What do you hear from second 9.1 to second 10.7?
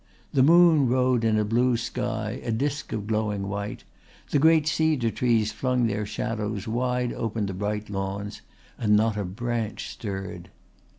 a branch stirred.